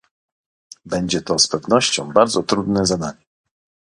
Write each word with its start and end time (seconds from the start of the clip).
Będzie 0.85 1.21
to 1.21 1.39
z 1.39 1.47
pewnością 1.47 2.13
bardzo 2.13 2.43
trudne 2.43 2.85
zadanie 2.85 3.25